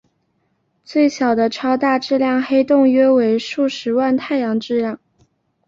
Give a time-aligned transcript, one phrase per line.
[0.83, 4.99] 最小的超大质量黑洞约有数十万太阳质量。